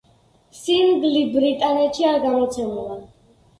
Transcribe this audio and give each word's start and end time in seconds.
სინგლი 0.59 1.21
ბრიტანეთში 1.35 2.09
არ 2.15 2.19
გამოცემულა. 2.27 3.01